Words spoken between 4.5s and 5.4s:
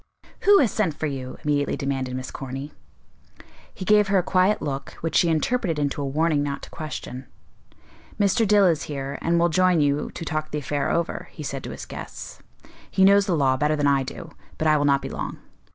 look which she